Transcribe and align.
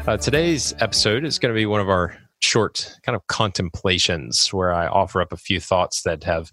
Uh, 0.06 0.16
today's 0.16 0.74
episode 0.78 1.24
is 1.24 1.40
going 1.40 1.52
to 1.52 1.58
be 1.58 1.66
one 1.66 1.80
of 1.80 1.88
our 1.88 2.16
short 2.38 2.96
kind 3.02 3.16
of 3.16 3.26
contemplations 3.26 4.52
where 4.52 4.72
I 4.72 4.86
offer 4.86 5.20
up 5.20 5.32
a 5.32 5.36
few 5.36 5.58
thoughts 5.58 6.02
that 6.02 6.22
have 6.22 6.52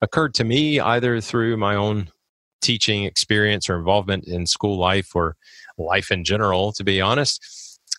occurred 0.00 0.32
to 0.34 0.44
me 0.44 0.78
either 0.78 1.20
through 1.20 1.56
my 1.56 1.74
own 1.74 2.10
teaching 2.60 3.02
experience 3.02 3.68
or 3.68 3.76
involvement 3.76 4.28
in 4.28 4.46
school 4.46 4.78
life 4.78 5.16
or 5.16 5.34
life 5.78 6.12
in 6.12 6.22
general, 6.22 6.72
to 6.74 6.84
be 6.84 7.00
honest, 7.00 7.44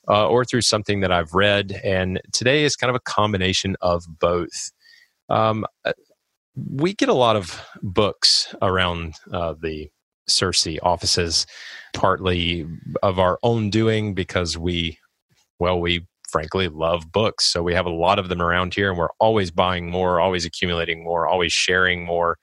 uh, 0.08 0.28
or 0.28 0.46
through 0.46 0.62
something 0.62 1.00
that 1.02 1.12
I've 1.12 1.34
read. 1.34 1.80
And 1.84 2.22
today 2.32 2.64
is 2.64 2.76
kind 2.76 2.90
of 2.90 2.96
a 2.96 3.12
combination 3.12 3.76
of 3.82 4.04
both. 4.20 4.72
Um, 5.30 5.66
uh, 5.86 5.94
we 6.56 6.94
get 6.94 7.10
a 7.10 7.14
lot 7.14 7.36
of 7.36 7.64
books 7.82 8.54
around 8.62 9.16
uh, 9.32 9.56
the 9.60 9.90
CiRCE 10.30 10.80
offices, 10.84 11.46
partly 11.94 12.66
of 13.02 13.20
our 13.20 13.40
own 13.44 13.70
doing 13.70 14.14
because 14.14 14.58
we, 14.58 14.98
well, 15.60 15.80
we 15.80 16.06
frankly 16.30 16.68
love 16.68 17.12
books. 17.12 17.46
So 17.46 17.62
we 17.62 17.74
have 17.74 17.86
a 17.86 17.92
lot 17.92 18.20
of 18.20 18.30
them 18.30 18.42
around 18.42 18.74
here 18.74 18.90
and 18.90 18.98
we're 18.98 19.10
always 19.20 19.52
buying 19.52 19.90
more, 19.90 20.20
always 20.20 20.46
accumulating 20.46 21.04
more, 21.04 21.28
always 21.28 21.54
sharing 21.54 22.06
more. 22.06 22.38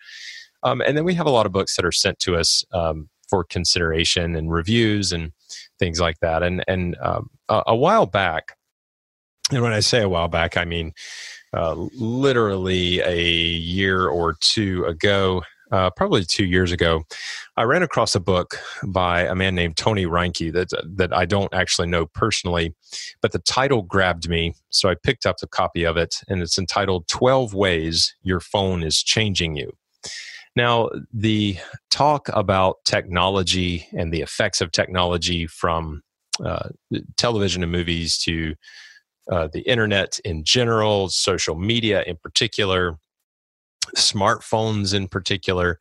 Um, 0.63 0.81
and 0.81 0.97
then 0.97 1.05
we 1.05 1.15
have 1.15 1.27
a 1.27 1.31
lot 1.31 1.47
of 1.47 1.53
books 1.53 1.77
that 1.77 1.85
are 1.85 1.93
sent 1.93 2.19
to 2.21 2.37
us 2.37 2.65
um, 2.73 3.09
for 3.29 3.45
consideration 3.45 4.37
and 4.37 4.53
reviews 4.53 5.13
and 5.13 5.33
things 5.81 5.99
like 5.99 6.21
that. 6.21 6.45
And, 6.45 6.63
and 6.69 6.97
um, 7.01 7.31
a, 7.49 7.65
a, 7.69 7.77
while 7.77 8.07
back, 8.07 8.57
and 9.51 9.63
when 9.63 9.73
I 9.73 9.81
say 9.81 10.03
a 10.03 10.09
while 10.09 10.29
back, 10.29 10.57
I 10.57 10.65
mean 10.65 10.93
uh, 11.53 11.75
literally 11.75 13.01
a 13.01 13.21
year 13.21 14.07
or 14.07 14.37
two 14.41 14.85
ago, 14.85 15.43
uh, 15.73 15.91
probably 15.91 16.25
two 16.25 16.45
years 16.45 16.73
ago, 16.73 17.03
I 17.57 17.63
ran 17.63 17.83
across 17.83 18.15
a 18.15 18.21
book 18.21 18.59
by 18.85 19.23
a 19.23 19.35
man 19.35 19.55
named 19.55 19.77
Tony 19.77 20.05
Reinke 20.05 20.53
that 20.53 20.69
that 20.97 21.13
I 21.13 21.27
don't 21.27 21.53
actually 21.55 21.89
know 21.89 22.07
personally, 22.07 22.75
but 23.23 23.33
the 23.33 23.39
title 23.39 23.83
grabbed 23.83 24.29
me, 24.29 24.55
so 24.71 24.89
I 24.89 24.97
picked 24.97 25.27
up 25.27 25.39
the 25.39 25.47
copy 25.47 25.85
of 25.85 25.97
it, 25.97 26.17
and 26.29 26.43
it's 26.43 26.59
entitled 26.59 27.07
"12 27.09 27.55
Ways 27.55 28.15
Your 28.23 28.41
Phone 28.41 28.83
Is 28.83 29.03
Changing 29.03 29.57
You." 29.57 29.73
Now, 30.57 30.91
the 31.13 31.59
talk 31.91 32.29
about 32.33 32.77
technology 32.85 33.87
and 33.97 34.13
the 34.13 34.21
effects 34.21 34.61
of 34.61 34.73
technology 34.73 35.47
from 35.47 36.03
uh, 36.45 36.71
television 37.17 37.63
and 37.63 37.71
movies 37.71 38.19
to 38.19 38.55
uh, 39.31 39.49
the 39.53 39.61
internet 39.61 40.19
in 40.25 40.43
general, 40.43 41.09
social 41.09 41.55
media 41.55 42.03
in 42.03 42.17
particular, 42.17 42.97
smartphones 43.97 44.93
in 44.95 45.09
particular. 45.09 45.79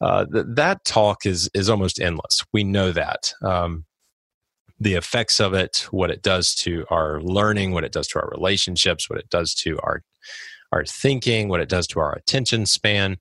Uh, 0.00 0.26
th- 0.26 0.46
that 0.48 0.84
talk 0.84 1.26
is 1.26 1.48
is 1.54 1.68
almost 1.68 2.00
endless. 2.00 2.44
We 2.52 2.64
know 2.64 2.92
that. 2.92 3.32
Um, 3.42 3.86
the 4.78 4.94
effects 4.94 5.40
of 5.40 5.54
it, 5.54 5.86
what 5.90 6.10
it 6.10 6.22
does 6.22 6.54
to 6.56 6.84
our 6.90 7.20
learning, 7.22 7.72
what 7.72 7.84
it 7.84 7.92
does 7.92 8.06
to 8.08 8.20
our 8.20 8.28
relationships, 8.30 9.08
what 9.08 9.18
it 9.18 9.30
does 9.30 9.54
to 9.54 9.78
our 9.80 10.02
our 10.72 10.84
thinking, 10.84 11.48
what 11.48 11.60
it 11.60 11.68
does 11.68 11.86
to 11.86 12.00
our 12.00 12.12
attention 12.12 12.66
span, 12.66 13.16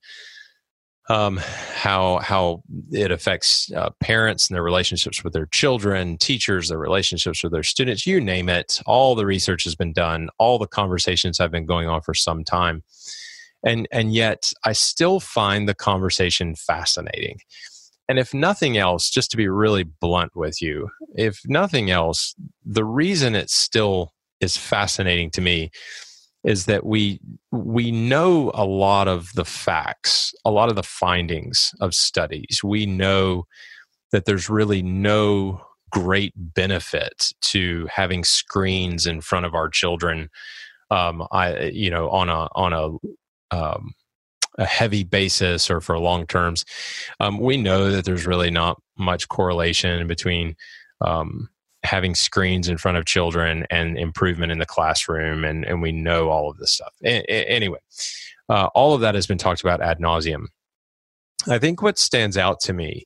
um, 1.09 1.37
how 1.73 2.19
how 2.19 2.63
it 2.91 3.11
affects 3.11 3.71
uh, 3.73 3.89
parents 3.99 4.49
and 4.49 4.55
their 4.55 4.63
relationships 4.63 5.23
with 5.23 5.33
their 5.33 5.47
children, 5.47 6.17
teachers, 6.17 6.69
their 6.69 6.79
relationships 6.79 7.43
with 7.43 7.51
their 7.51 7.63
students. 7.63 8.07
You 8.07 8.19
name 8.19 8.49
it. 8.49 8.81
All 8.85 9.15
the 9.15 9.25
research 9.25 9.63
has 9.65 9.75
been 9.75 9.93
done. 9.93 10.29
All 10.39 10.57
the 10.57 10.67
conversations 10.67 11.37
have 11.37 11.51
been 11.51 11.65
going 11.65 11.87
on 11.87 12.01
for 12.01 12.13
some 12.13 12.43
time 12.43 12.83
and 13.65 13.87
and 13.91 14.13
yet 14.13 14.53
i 14.63 14.71
still 14.71 15.19
find 15.19 15.67
the 15.67 15.73
conversation 15.73 16.55
fascinating 16.55 17.39
and 18.07 18.19
if 18.19 18.33
nothing 18.33 18.77
else 18.77 19.09
just 19.09 19.31
to 19.31 19.37
be 19.37 19.49
really 19.49 19.83
blunt 19.83 20.33
with 20.35 20.61
you 20.61 20.89
if 21.15 21.41
nothing 21.47 21.89
else 21.89 22.35
the 22.63 22.85
reason 22.85 23.35
it 23.35 23.49
still 23.49 24.13
is 24.39 24.55
fascinating 24.55 25.29
to 25.31 25.41
me 25.41 25.69
is 26.45 26.65
that 26.65 26.85
we 26.85 27.19
we 27.51 27.91
know 27.91 28.51
a 28.53 28.65
lot 28.65 29.07
of 29.07 29.33
the 29.33 29.45
facts 29.45 30.33
a 30.45 30.51
lot 30.51 30.69
of 30.69 30.75
the 30.75 30.83
findings 30.83 31.73
of 31.81 31.93
studies. 31.93 32.61
We 32.63 32.85
know 32.85 33.45
that 34.11 34.25
there's 34.25 34.49
really 34.49 34.81
no 34.81 35.61
great 35.91 36.33
benefit 36.35 37.33
to 37.41 37.87
having 37.93 38.23
screens 38.23 39.05
in 39.07 39.21
front 39.21 39.45
of 39.45 39.55
our 39.55 39.69
children 39.69 40.29
um, 40.91 41.25
I, 41.31 41.65
you 41.73 41.89
know, 41.89 42.09
on 42.09 42.29
a 42.29 42.47
on 42.53 42.73
a 42.73 43.55
um, 43.55 43.93
a 44.57 44.65
heavy 44.65 45.03
basis 45.03 45.69
or 45.69 45.81
for 45.81 45.97
long 45.99 46.25
terms, 46.27 46.65
um, 47.19 47.39
we 47.39 47.57
know 47.57 47.91
that 47.91 48.05
there's 48.05 48.27
really 48.27 48.51
not 48.51 48.81
much 48.97 49.27
correlation 49.27 50.07
between 50.07 50.55
um, 51.01 51.49
having 51.85 52.15
screens 52.15 52.67
in 52.67 52.77
front 52.77 52.97
of 52.97 53.05
children 53.05 53.65
and 53.69 53.97
improvement 53.97 54.51
in 54.51 54.59
the 54.59 54.65
classroom, 54.65 55.45
and, 55.45 55.63
and 55.65 55.81
we 55.81 55.91
know 55.91 56.29
all 56.29 56.49
of 56.49 56.57
this 56.57 56.71
stuff. 56.73 56.93
A- 57.03 57.23
a- 57.31 57.49
anyway, 57.49 57.79
uh, 58.49 58.67
all 58.75 58.93
of 58.93 59.01
that 59.01 59.15
has 59.15 59.27
been 59.27 59.37
talked 59.37 59.61
about 59.61 59.81
ad 59.81 59.99
nauseum. 59.99 60.47
I 61.47 61.59
think 61.59 61.81
what 61.81 61.97
stands 61.97 62.37
out 62.37 62.59
to 62.61 62.73
me 62.73 63.05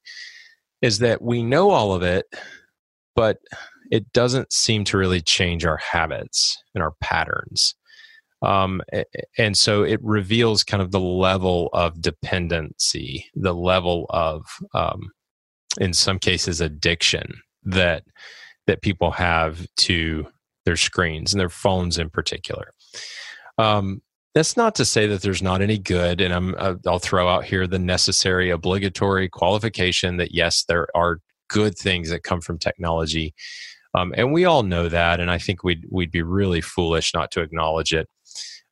is 0.81 0.99
that 0.99 1.21
we 1.21 1.43
know 1.43 1.69
all 1.71 1.93
of 1.93 2.03
it, 2.03 2.25
but 3.15 3.37
it 3.91 4.11
doesn't 4.13 4.53
seem 4.53 4.83
to 4.85 4.97
really 4.97 5.21
change 5.21 5.65
our 5.65 5.77
habits 5.77 6.57
and 6.73 6.83
our 6.83 6.93
patterns. 7.01 7.75
Um, 8.41 8.81
and 9.37 9.57
so 9.57 9.83
it 9.83 9.99
reveals 10.01 10.63
kind 10.63 10.81
of 10.81 10.91
the 10.91 10.99
level 10.99 11.69
of 11.73 12.01
dependency, 12.01 13.25
the 13.35 13.53
level 13.53 14.05
of, 14.09 14.45
um, 14.73 15.11
in 15.81 15.93
some 15.93 16.19
cases, 16.19 16.61
addiction 16.61 17.41
that 17.63 18.03
that 18.69 18.83
people 18.83 19.09
have 19.09 19.65
to 19.75 20.27
their 20.63 20.77
screens 20.77 21.33
and 21.33 21.39
their 21.39 21.49
phones 21.49 21.97
in 21.97 22.07
particular. 22.07 22.71
Um, 23.57 24.03
that's 24.35 24.55
not 24.55 24.75
to 24.75 24.85
say 24.85 25.07
that 25.07 25.23
there's 25.23 25.41
not 25.41 25.63
any 25.63 25.79
good, 25.79 26.21
and 26.21 26.31
I'm 26.31 26.53
uh, 26.55 26.75
I'll 26.85 26.99
throw 26.99 27.27
out 27.27 27.45
here 27.45 27.65
the 27.65 27.79
necessary 27.79 28.51
obligatory 28.51 29.27
qualification 29.27 30.17
that 30.17 30.35
yes, 30.35 30.65
there 30.67 30.87
are 30.95 31.19
good 31.47 31.75
things 31.75 32.11
that 32.11 32.21
come 32.21 32.41
from 32.41 32.59
technology, 32.59 33.33
um, 33.95 34.13
and 34.15 34.31
we 34.31 34.45
all 34.45 34.61
know 34.61 34.87
that, 34.87 35.19
and 35.19 35.31
I 35.31 35.39
think 35.39 35.63
we'd 35.63 35.87
we'd 35.89 36.11
be 36.11 36.21
really 36.21 36.61
foolish 36.61 37.11
not 37.11 37.31
to 37.31 37.41
acknowledge 37.41 37.91
it. 37.91 38.07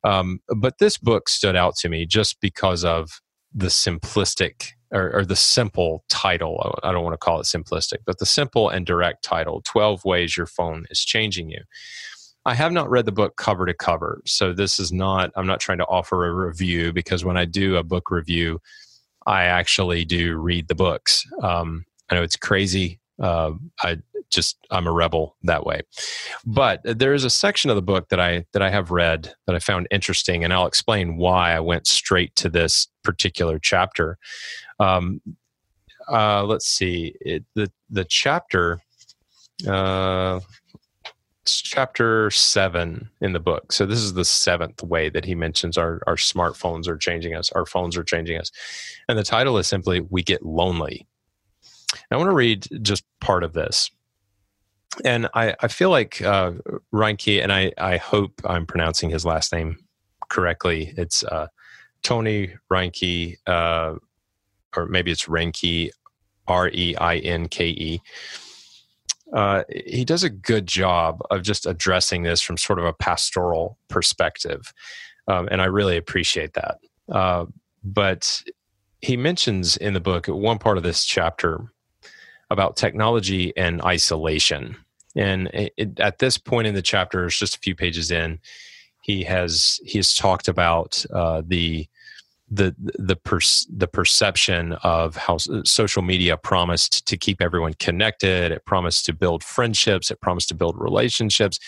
Um, 0.04 0.38
but 0.56 0.78
this 0.78 0.96
book 0.96 1.28
stood 1.28 1.56
out 1.56 1.74
to 1.78 1.88
me 1.88 2.06
just 2.06 2.40
because 2.40 2.84
of 2.84 3.20
the 3.52 3.66
simplistic 3.66 4.74
or, 4.92 5.14
or, 5.14 5.24
the 5.24 5.36
simple 5.36 6.04
title. 6.08 6.78
I 6.82 6.92
don't 6.92 7.04
want 7.04 7.14
to 7.14 7.18
call 7.18 7.40
it 7.40 7.44
simplistic, 7.44 7.98
but 8.06 8.18
the 8.18 8.26
simple 8.26 8.68
and 8.68 8.86
direct 8.86 9.22
title 9.22 9.62
12 9.64 10.04
Ways 10.04 10.36
Your 10.36 10.46
Phone 10.46 10.86
is 10.90 11.00
Changing 11.00 11.50
You. 11.50 11.62
I 12.46 12.54
have 12.54 12.72
not 12.72 12.88
read 12.88 13.04
the 13.04 13.12
book 13.12 13.36
cover 13.36 13.66
to 13.66 13.74
cover. 13.74 14.22
So 14.24 14.52
this 14.52 14.80
is 14.80 14.90
not, 14.90 15.30
I'm 15.36 15.46
not 15.46 15.60
trying 15.60 15.78
to 15.78 15.86
offer 15.86 16.26
a 16.26 16.32
review 16.32 16.92
because 16.92 17.24
when 17.24 17.36
I 17.36 17.44
do 17.44 17.76
a 17.76 17.82
book 17.82 18.10
review, 18.10 18.60
I 19.26 19.44
actually 19.44 20.06
do 20.06 20.36
read 20.36 20.68
the 20.68 20.74
books. 20.74 21.26
Um, 21.42 21.84
I 22.08 22.14
know 22.14 22.22
it's 22.22 22.36
crazy. 22.36 23.00
Uh, 23.20 23.52
I 23.80 23.98
just 24.30 24.58
I'm 24.70 24.86
a 24.86 24.92
rebel 24.92 25.36
that 25.42 25.64
way. 25.64 25.82
But 26.44 26.80
there 26.84 27.14
is 27.14 27.24
a 27.24 27.30
section 27.30 27.70
of 27.70 27.76
the 27.76 27.82
book 27.82 28.08
that 28.10 28.20
I 28.20 28.44
that 28.52 28.62
I 28.62 28.70
have 28.70 28.90
read 28.90 29.34
that 29.46 29.56
I 29.56 29.58
found 29.58 29.88
interesting, 29.90 30.44
and 30.44 30.52
I'll 30.52 30.66
explain 30.66 31.16
why 31.16 31.52
I 31.52 31.60
went 31.60 31.86
straight 31.86 32.34
to 32.36 32.48
this 32.48 32.88
particular 33.02 33.58
chapter. 33.58 34.18
Um, 34.78 35.20
uh, 36.10 36.44
let's 36.44 36.66
see 36.66 37.14
it, 37.20 37.44
the 37.54 37.70
the 37.90 38.04
chapter. 38.04 38.80
Uh, 39.66 40.40
chapter 41.48 42.30
seven 42.30 43.08
in 43.20 43.32
the 43.32 43.40
book. 43.40 43.72
So 43.72 43.86
this 43.86 43.98
is 44.00 44.14
the 44.14 44.24
seventh 44.24 44.82
way 44.82 45.08
that 45.08 45.24
he 45.24 45.34
mentions 45.34 45.78
our, 45.78 46.00
our 46.06 46.16
smartphones 46.16 46.86
are 46.88 46.96
changing 46.96 47.34
us, 47.34 47.50
our 47.52 47.66
phones 47.66 47.96
are 47.96 48.04
changing 48.04 48.38
us. 48.38 48.50
And 49.08 49.18
the 49.18 49.24
title 49.24 49.58
is 49.58 49.66
simply 49.66 50.00
We 50.00 50.22
Get 50.22 50.44
Lonely. 50.44 51.06
I 52.10 52.16
want 52.16 52.30
to 52.30 52.34
read 52.34 52.66
just 52.82 53.04
part 53.20 53.44
of 53.44 53.52
this 53.52 53.90
and 55.04 55.28
I, 55.34 55.54
I 55.60 55.68
feel 55.68 55.90
like 55.90 56.20
uh, 56.22 56.52
Reinke, 56.92 57.42
and 57.42 57.52
I, 57.52 57.72
I 57.78 57.96
hope 57.96 58.40
I'm 58.44 58.66
pronouncing 58.66 59.10
his 59.10 59.24
last 59.24 59.52
name 59.52 59.78
correctly. 60.28 60.94
It's 60.96 61.22
uh, 61.24 61.48
Tony 62.02 62.54
Reinke, 62.70 63.36
uh, 63.46 63.94
or 64.76 64.86
maybe 64.86 65.10
it's 65.10 65.26
Reinke, 65.26 65.90
R 66.46 66.68
E 66.68 66.96
I 66.96 67.16
N 67.18 67.48
K 67.48 67.68
E. 67.68 68.02
Uh, 69.32 69.62
he 69.84 70.04
does 70.04 70.24
a 70.24 70.30
good 70.30 70.66
job 70.66 71.20
of 71.30 71.42
just 71.42 71.66
addressing 71.66 72.22
this 72.22 72.40
from 72.40 72.56
sort 72.56 72.78
of 72.78 72.86
a 72.86 72.94
pastoral 72.94 73.78
perspective, 73.88 74.72
um, 75.28 75.48
and 75.50 75.60
I 75.60 75.66
really 75.66 75.96
appreciate 75.96 76.54
that. 76.54 76.78
Uh, 77.10 77.46
but 77.84 78.42
he 79.00 79.16
mentions 79.16 79.76
in 79.76 79.92
the 79.92 80.00
book, 80.00 80.26
one 80.26 80.58
part 80.58 80.78
of 80.78 80.82
this 80.82 81.04
chapter, 81.04 81.70
about 82.50 82.76
technology 82.76 83.52
and 83.56 83.82
isolation. 83.82 84.76
And 85.16 85.48
it, 85.48 85.72
it, 85.76 86.00
at 86.00 86.18
this 86.18 86.38
point 86.38 86.66
in 86.66 86.74
the 86.74 86.82
chapter, 86.82 87.26
it's 87.26 87.38
just 87.38 87.56
a 87.56 87.60
few 87.60 87.74
pages 87.74 88.10
in, 88.10 88.38
he 89.08 89.24
has 89.24 89.80
he 89.84 89.98
has 89.98 90.14
talked 90.14 90.48
about 90.48 91.04
uh, 91.14 91.42
the 91.46 91.88
the 92.50 92.74
the 92.78 93.16
per, 93.16 93.38
the 93.74 93.88
perception 93.88 94.72
of 94.82 95.16
how 95.16 95.38
social 95.64 96.02
media 96.02 96.36
promised 96.36 97.06
to 97.06 97.16
keep 97.16 97.40
everyone 97.40 97.74
connected. 97.74 98.52
It 98.52 98.64
promised 98.66 99.06
to 99.06 99.12
build 99.14 99.42
friendships. 99.42 100.10
It 100.10 100.20
promised 100.20 100.48
to 100.48 100.54
build 100.54 100.76
relationships, 100.78 101.58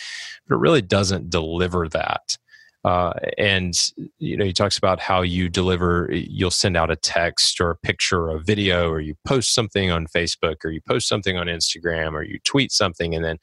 but 0.46 0.56
it 0.56 0.58
really 0.58 0.82
doesn't 0.82 1.30
deliver 1.30 1.88
that. 1.88 2.36
Uh, 2.82 3.12
and 3.36 3.74
you 4.18 4.38
know 4.38 4.44
he 4.44 4.54
talks 4.54 4.78
about 4.78 4.98
how 4.98 5.20
you 5.20 5.50
deliver 5.50 6.08
you'll 6.12 6.50
send 6.50 6.78
out 6.78 6.90
a 6.90 6.96
text 6.96 7.60
or 7.60 7.68
a 7.68 7.76
picture 7.76 8.22
or 8.22 8.36
a 8.36 8.40
video 8.40 8.88
or 8.88 9.00
you 9.00 9.14
post 9.26 9.54
something 9.54 9.90
on 9.90 10.06
facebook 10.06 10.64
or 10.64 10.70
you 10.70 10.80
post 10.88 11.06
something 11.06 11.36
on 11.36 11.46
instagram 11.46 12.14
or 12.14 12.22
you 12.22 12.38
tweet 12.44 12.72
something 12.72 13.14
and 13.14 13.22
then 13.22 13.36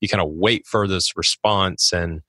you 0.00 0.08
kind 0.08 0.20
of 0.20 0.28
wait 0.28 0.66
for 0.66 0.86
this 0.86 1.16
response 1.16 1.90
and 1.90 2.20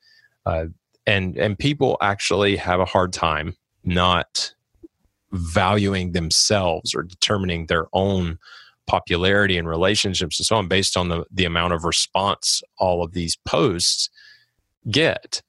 uh, 0.45 0.65
and 1.05 1.37
and 1.37 1.59
people 1.59 1.97
actually 1.99 2.55
have 2.55 2.79
a 2.79 2.85
hard 2.85 3.11
time 3.11 3.57
not 3.83 4.53
valuing 5.33 6.13
themselves 6.13 6.95
or 6.95 7.03
determining 7.03 7.65
their 7.65 7.87
own 7.91 8.37
popularity 8.87 9.57
and 9.57 9.67
relationships 9.67 10.39
and 10.39 10.45
so 10.45 10.55
on 10.55 10.69
based 10.69 10.95
on 10.95 11.09
the, 11.09 11.25
the 11.29 11.43
amount 11.43 11.73
of 11.73 11.83
response 11.83 12.61
all 12.77 13.03
of 13.03 13.11
these 13.11 13.35
posts 13.45 14.09
get 14.89 15.41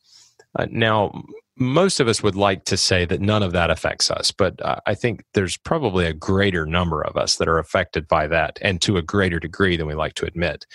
uh, 0.56 0.66
now, 0.70 1.24
most 1.56 2.00
of 2.00 2.08
us 2.08 2.22
would 2.22 2.34
like 2.34 2.64
to 2.64 2.76
say 2.76 3.04
that 3.04 3.20
none 3.20 3.42
of 3.42 3.52
that 3.52 3.70
affects 3.70 4.10
us, 4.10 4.30
but 4.30 4.60
uh, 4.64 4.76
I 4.86 4.94
think 4.94 5.24
there's 5.34 5.56
probably 5.56 6.06
a 6.06 6.12
greater 6.12 6.66
number 6.66 7.02
of 7.02 7.16
us 7.16 7.36
that 7.36 7.48
are 7.48 7.58
affected 7.58 8.08
by 8.08 8.26
that 8.26 8.58
and 8.60 8.82
to 8.82 8.96
a 8.96 9.02
greater 9.02 9.38
degree 9.38 9.76
than 9.76 9.86
we 9.86 9.94
like 9.94 10.14
to 10.14 10.26
admit. 10.26 10.66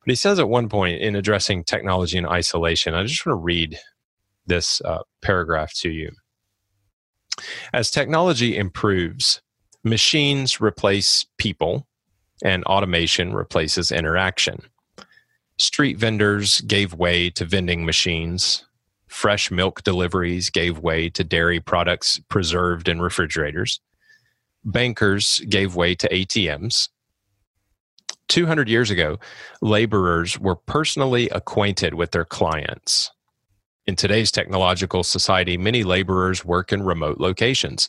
But 0.00 0.10
he 0.10 0.16
says 0.16 0.38
at 0.38 0.48
one 0.48 0.68
point 0.68 1.00
in 1.00 1.14
addressing 1.14 1.64
technology 1.64 2.18
and 2.18 2.26
isolation, 2.26 2.94
I 2.94 3.04
just 3.04 3.24
want 3.24 3.38
to 3.38 3.42
read 3.42 3.78
this 4.46 4.80
uh, 4.82 5.02
paragraph 5.22 5.72
to 5.74 5.90
you. 5.90 6.10
As 7.72 7.90
technology 7.90 8.56
improves, 8.56 9.40
machines 9.84 10.60
replace 10.60 11.26
people 11.38 11.86
and 12.42 12.64
automation 12.64 13.34
replaces 13.34 13.92
interaction. 13.92 14.60
Street 15.58 15.96
vendors 15.96 16.60
gave 16.62 16.92
way 16.92 17.30
to 17.30 17.44
vending 17.44 17.86
machines 17.86 18.65
fresh 19.08 19.50
milk 19.50 19.82
deliveries 19.82 20.50
gave 20.50 20.78
way 20.78 21.08
to 21.10 21.24
dairy 21.24 21.60
products 21.60 22.20
preserved 22.28 22.88
in 22.88 23.00
refrigerators. 23.00 23.80
Bankers 24.64 25.40
gave 25.48 25.76
way 25.76 25.94
to 25.94 26.08
ATMs. 26.08 26.88
200 28.28 28.68
years 28.68 28.90
ago, 28.90 29.18
laborers 29.62 30.38
were 30.38 30.56
personally 30.56 31.28
acquainted 31.30 31.94
with 31.94 32.10
their 32.10 32.24
clients. 32.24 33.10
In 33.86 33.94
today's 33.94 34.32
technological 34.32 35.04
society, 35.04 35.56
many 35.56 35.84
laborers 35.84 36.44
work 36.44 36.72
in 36.72 36.82
remote 36.82 37.20
locations, 37.20 37.88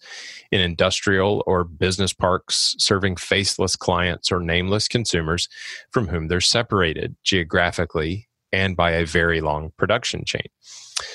in 0.52 0.62
industrial 0.62 1.44
or 1.48 1.64
business 1.64 2.14
parks, 2.14 2.76
serving 2.78 3.16
faceless 3.16 3.76
clients 3.76 4.32
or 4.32 4.40
nameless 4.40 4.88
consumers 4.88 5.50
from 5.90 6.08
whom 6.08 6.28
they're 6.28 6.40
separated 6.40 7.16
geographically 7.24 8.27
and 8.52 8.76
by 8.76 8.92
a 8.92 9.06
very 9.06 9.42
long 9.42 9.72
production 9.78 10.24
chain. 10.26 10.48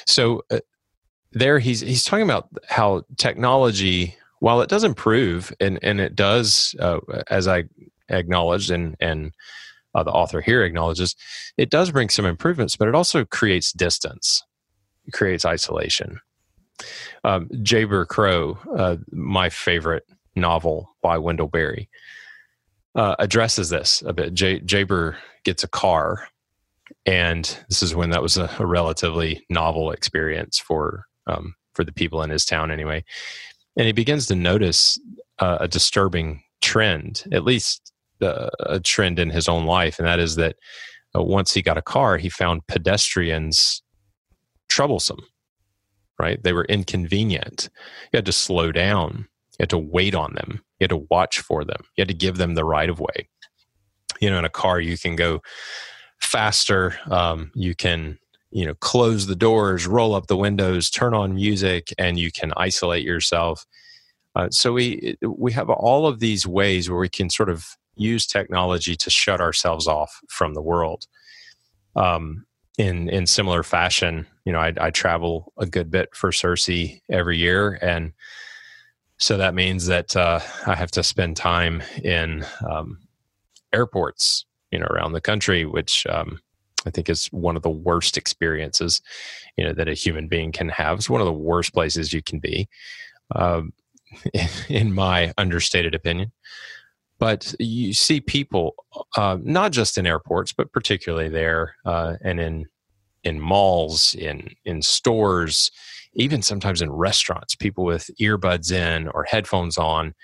So 0.06 0.42
uh, 0.50 0.60
there 1.32 1.58
he's 1.58 1.80
he's 1.80 2.04
talking 2.04 2.24
about 2.24 2.48
how 2.68 3.02
technology, 3.16 4.16
while 4.40 4.60
it 4.60 4.68
does 4.68 4.84
improve 4.84 5.52
and 5.60 5.78
and 5.82 6.00
it 6.00 6.14
does, 6.14 6.74
uh, 6.78 7.00
as 7.30 7.48
I 7.48 7.64
acknowledged 8.08 8.70
and 8.70 8.96
and 9.00 9.32
uh, 9.94 10.02
the 10.02 10.10
author 10.10 10.40
here 10.40 10.64
acknowledges, 10.64 11.16
it 11.56 11.70
does 11.70 11.90
bring 11.90 12.08
some 12.08 12.24
improvements, 12.24 12.76
but 12.76 12.88
it 12.88 12.94
also 12.94 13.24
creates 13.24 13.72
distance, 13.72 14.42
it 15.06 15.12
creates 15.12 15.44
isolation. 15.44 16.20
Um, 17.24 17.48
Jayber 17.48 18.06
Crow, 18.06 18.58
uh, 18.76 18.96
my 19.12 19.48
favorite 19.50 20.04
novel 20.34 20.96
by 21.02 21.18
Wendell 21.18 21.48
Berry, 21.48 21.88
uh, 22.94 23.14
addresses 23.18 23.68
this 23.68 24.02
a 24.06 24.12
bit. 24.12 24.34
J- 24.34 24.60
Jayber 24.60 25.16
gets 25.44 25.62
a 25.62 25.68
car 25.68 26.28
and 27.06 27.58
this 27.68 27.82
is 27.82 27.94
when 27.94 28.10
that 28.10 28.22
was 28.22 28.36
a, 28.36 28.50
a 28.58 28.66
relatively 28.66 29.44
novel 29.50 29.90
experience 29.90 30.58
for 30.58 31.06
um, 31.26 31.54
for 31.74 31.84
the 31.84 31.92
people 31.92 32.22
in 32.22 32.30
his 32.30 32.44
town 32.44 32.70
anyway. 32.70 33.04
And 33.76 33.86
he 33.86 33.92
begins 33.92 34.26
to 34.26 34.34
notice 34.34 34.98
uh, 35.38 35.58
a 35.60 35.68
disturbing 35.68 36.42
trend 36.60 37.24
at 37.32 37.44
least 37.44 37.92
uh, 38.20 38.50
a 38.60 38.78
trend 38.78 39.18
in 39.18 39.30
his 39.30 39.48
own 39.48 39.66
life 39.66 39.98
and 39.98 40.06
that 40.06 40.20
is 40.20 40.36
that 40.36 40.54
uh, 41.16 41.22
once 41.22 41.52
he 41.52 41.60
got 41.60 41.76
a 41.76 41.82
car 41.82 42.18
he 42.18 42.28
found 42.28 42.64
pedestrians 42.68 43.82
troublesome 44.68 45.18
right? 46.22 46.42
They 46.42 46.52
were 46.52 46.64
inconvenient. 46.66 47.68
You 48.12 48.18
had 48.18 48.26
to 48.26 48.32
slow 48.32 48.70
down. 48.70 49.26
You 49.58 49.64
had 49.64 49.70
to 49.70 49.78
wait 49.78 50.14
on 50.14 50.34
them. 50.34 50.62
You 50.78 50.84
had 50.84 50.90
to 50.90 51.06
watch 51.10 51.40
for 51.40 51.64
them. 51.64 51.82
You 51.96 52.02
had 52.02 52.08
to 52.08 52.14
give 52.14 52.36
them 52.36 52.54
the 52.54 52.64
right 52.64 52.88
of 52.88 53.00
way. 53.00 53.28
You 54.20 54.30
know 54.30 54.38
in 54.38 54.44
a 54.44 54.50
car 54.50 54.78
you 54.78 54.96
can 54.96 55.16
go 55.16 55.40
faster. 56.22 56.98
Um, 57.10 57.50
you 57.54 57.74
can 57.74 58.18
you 58.50 58.66
know 58.66 58.74
close 58.74 59.26
the 59.26 59.36
doors, 59.36 59.86
roll 59.86 60.14
up 60.14 60.26
the 60.26 60.36
windows, 60.36 60.90
turn 60.90 61.14
on 61.14 61.34
music, 61.34 61.92
and 61.98 62.18
you 62.18 62.30
can 62.30 62.52
isolate 62.56 63.04
yourself. 63.04 63.66
Uh, 64.34 64.48
so 64.50 64.72
we 64.72 65.16
we 65.22 65.52
have 65.52 65.68
all 65.70 66.06
of 66.06 66.20
these 66.20 66.46
ways 66.46 66.88
where 66.88 67.00
we 67.00 67.08
can 67.08 67.30
sort 67.30 67.50
of 67.50 67.76
use 67.96 68.26
technology 68.26 68.96
to 68.96 69.10
shut 69.10 69.40
ourselves 69.40 69.86
off 69.86 70.20
from 70.28 70.54
the 70.54 70.62
world. 70.62 71.06
Um, 71.96 72.46
in 72.78 73.08
in 73.10 73.26
similar 73.26 73.62
fashion, 73.62 74.26
you 74.46 74.52
know, 74.52 74.58
I, 74.58 74.72
I 74.80 74.90
travel 74.90 75.52
a 75.58 75.66
good 75.66 75.90
bit 75.90 76.14
for 76.14 76.30
CiRCE 76.30 77.02
every 77.10 77.36
year, 77.36 77.78
and 77.82 78.12
so 79.18 79.36
that 79.36 79.54
means 79.54 79.86
that 79.86 80.16
uh, 80.16 80.40
I 80.66 80.74
have 80.74 80.90
to 80.92 81.02
spend 81.02 81.36
time 81.36 81.82
in 82.02 82.44
um, 82.68 82.98
airports, 83.72 84.46
you 84.72 84.78
know, 84.78 84.86
around 84.86 85.12
the 85.12 85.20
country, 85.20 85.64
which 85.64 86.06
um, 86.06 86.40
I 86.86 86.90
think 86.90 87.08
is 87.08 87.26
one 87.26 87.56
of 87.56 87.62
the 87.62 87.70
worst 87.70 88.16
experiences, 88.16 89.00
you 89.56 89.64
know, 89.64 89.72
that 89.72 89.88
a 89.88 89.94
human 89.94 90.28
being 90.28 90.50
can 90.50 90.68
have. 90.70 90.98
It's 90.98 91.10
one 91.10 91.20
of 91.20 91.26
the 91.26 91.32
worst 91.32 91.72
places 91.72 92.12
you 92.12 92.22
can 92.22 92.38
be, 92.38 92.68
um, 93.36 93.72
in 94.68 94.94
my 94.94 95.32
understated 95.38 95.94
opinion. 95.94 96.32
But 97.18 97.54
you 97.60 97.92
see 97.92 98.20
people, 98.20 98.74
uh, 99.16 99.38
not 99.40 99.70
just 99.70 99.96
in 99.96 100.06
airports, 100.08 100.52
but 100.52 100.72
particularly 100.72 101.28
there, 101.28 101.76
uh, 101.84 102.16
and 102.22 102.40
in 102.40 102.66
in 103.22 103.38
malls, 103.38 104.16
in 104.16 104.48
in 104.64 104.82
stores, 104.82 105.70
even 106.14 106.42
sometimes 106.42 106.82
in 106.82 106.90
restaurants, 106.90 107.54
people 107.54 107.84
with 107.84 108.10
earbuds 108.20 108.72
in 108.72 109.06
or 109.08 109.22
headphones 109.22 109.78
on, 109.78 110.14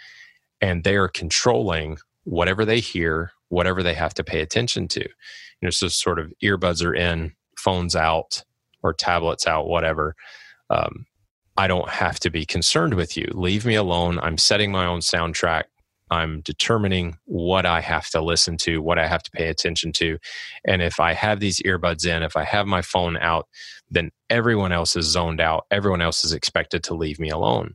and 0.60 0.82
they 0.82 0.96
are 0.96 1.06
controlling 1.06 1.98
whatever 2.24 2.64
they 2.64 2.80
hear, 2.80 3.30
whatever 3.48 3.82
they 3.82 3.94
have 3.94 4.14
to 4.14 4.24
pay 4.24 4.40
attention 4.40 4.88
to. 4.88 5.00
You 5.00 5.66
know, 5.66 5.70
so 5.70 5.88
sort 5.88 6.18
of 6.18 6.32
earbuds 6.42 6.84
are 6.84 6.94
in, 6.94 7.32
phones 7.56 7.96
out, 7.96 8.44
or 8.82 8.92
tablets 8.92 9.46
out, 9.46 9.68
whatever. 9.68 10.14
Um, 10.70 11.06
I 11.56 11.66
don't 11.66 11.88
have 11.88 12.20
to 12.20 12.30
be 12.30 12.46
concerned 12.46 12.94
with 12.94 13.16
you. 13.16 13.26
Leave 13.34 13.66
me 13.66 13.74
alone. 13.74 14.20
I'm 14.20 14.38
setting 14.38 14.70
my 14.70 14.86
own 14.86 15.00
soundtrack. 15.00 15.64
I'm 16.10 16.40
determining 16.40 17.18
what 17.24 17.66
I 17.66 17.80
have 17.80 18.08
to 18.10 18.22
listen 18.22 18.56
to, 18.58 18.80
what 18.80 18.98
I 18.98 19.06
have 19.06 19.22
to 19.24 19.30
pay 19.30 19.48
attention 19.48 19.92
to. 19.94 20.18
And 20.64 20.80
if 20.80 21.00
I 21.00 21.12
have 21.12 21.40
these 21.40 21.60
earbuds 21.62 22.06
in, 22.06 22.22
if 22.22 22.36
I 22.36 22.44
have 22.44 22.66
my 22.66 22.80
phone 22.80 23.16
out, 23.18 23.48
then 23.90 24.10
everyone 24.30 24.72
else 24.72 24.96
is 24.96 25.06
zoned 25.06 25.40
out. 25.40 25.66
Everyone 25.70 26.00
else 26.00 26.24
is 26.24 26.32
expected 26.32 26.82
to 26.84 26.94
leave 26.94 27.18
me 27.18 27.28
alone. 27.28 27.74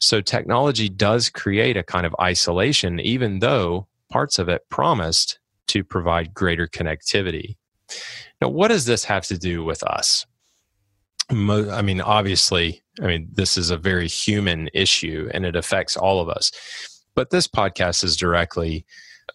So 0.00 0.20
technology 0.20 0.88
does 0.88 1.30
create 1.30 1.76
a 1.76 1.82
kind 1.82 2.06
of 2.06 2.14
isolation, 2.20 3.00
even 3.00 3.38
though 3.38 3.86
parts 4.10 4.38
of 4.38 4.48
it 4.48 4.62
promised 4.68 5.38
to 5.68 5.84
provide 5.84 6.34
greater 6.34 6.66
connectivity. 6.66 7.56
Now, 8.40 8.48
what 8.48 8.68
does 8.68 8.84
this 8.84 9.04
have 9.04 9.24
to 9.26 9.38
do 9.38 9.64
with 9.64 9.82
us? 9.82 10.26
I 11.30 11.82
mean, 11.82 12.00
obviously, 12.00 12.82
I 13.00 13.06
mean, 13.06 13.28
this 13.32 13.56
is 13.56 13.70
a 13.70 13.76
very 13.76 14.08
human 14.08 14.68
issue 14.74 15.30
and 15.32 15.46
it 15.46 15.54
affects 15.54 15.96
all 15.96 16.20
of 16.20 16.28
us. 16.28 16.50
But 17.14 17.30
this 17.30 17.46
podcast 17.46 18.02
is 18.02 18.16
directly 18.16 18.84